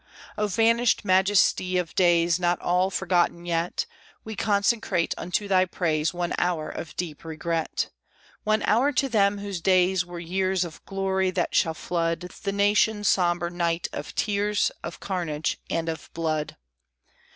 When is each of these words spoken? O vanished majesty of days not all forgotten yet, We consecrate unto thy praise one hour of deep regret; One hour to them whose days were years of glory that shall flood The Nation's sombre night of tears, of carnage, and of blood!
O 0.35 0.47
vanished 0.47 1.05
majesty 1.05 1.77
of 1.77 1.93
days 1.93 2.39
not 2.39 2.59
all 2.59 2.89
forgotten 2.89 3.45
yet, 3.45 3.85
We 4.23 4.35
consecrate 4.35 5.13
unto 5.15 5.47
thy 5.47 5.65
praise 5.65 6.11
one 6.11 6.33
hour 6.39 6.69
of 6.69 6.95
deep 6.95 7.23
regret; 7.23 7.91
One 8.43 8.63
hour 8.63 8.91
to 8.93 9.07
them 9.07 9.37
whose 9.37 9.61
days 9.61 10.03
were 10.03 10.17
years 10.17 10.65
of 10.65 10.83
glory 10.87 11.29
that 11.29 11.53
shall 11.53 11.75
flood 11.75 12.21
The 12.43 12.51
Nation's 12.51 13.09
sombre 13.09 13.51
night 13.51 13.89
of 13.93 14.15
tears, 14.15 14.71
of 14.83 14.99
carnage, 14.99 15.59
and 15.69 15.87
of 15.87 16.09
blood! 16.15 16.57